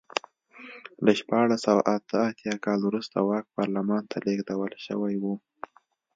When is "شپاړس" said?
1.19-1.59